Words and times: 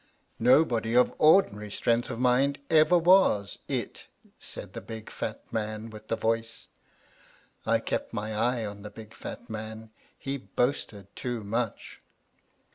"Nobody 0.39 0.95
of 0.95 1.13
ordinary 1.19 1.69
strength 1.69 2.09
of 2.09 2.19
mind 2.19 2.57
ever 2.71 2.97
was 2.97 3.59
it," 3.67 4.07
said 4.39 4.73
the 4.73 4.81
big 4.81 5.11
fat 5.11 5.43
man 5.53 5.91
with 5.91 6.07
the 6.07 6.15
voice. 6.15 6.69
I 7.67 7.77
kept 7.81 8.11
my 8.11 8.33
eye 8.33 8.65
on 8.65 8.81
the 8.81 8.89
big 8.89 9.13
fat 9.13 9.47
man. 9.47 9.91
He 10.17 10.37
boasted 10.37 11.15
too 11.15 11.43
much. 11.43 11.99